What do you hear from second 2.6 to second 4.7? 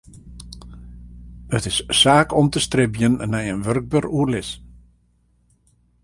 stribjen nei in wurkber oerlis.